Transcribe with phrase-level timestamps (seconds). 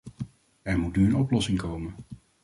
[0.61, 1.95] Er moet nu een oplossing komen.